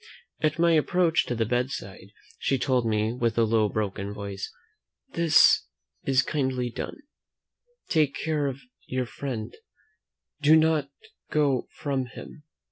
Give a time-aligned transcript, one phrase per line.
[0.41, 2.07] At my approach to the bedside,
[2.39, 4.51] she told me, with a low broken voice,
[5.11, 5.67] "This
[6.05, 7.01] is kindly done
[7.87, 9.55] take care of your friend
[10.41, 10.89] do not
[11.29, 12.41] go from him!"